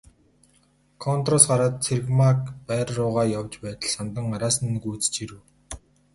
[1.03, 5.41] Контороос гараад Цэрэгмааг байр руугаа явж байтал Самдан араас нь гүйцэж ирэв.